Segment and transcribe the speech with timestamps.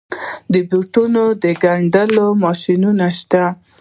[0.53, 1.25] د بوټانو
[1.63, 3.43] ګنډلو ماشینونه شته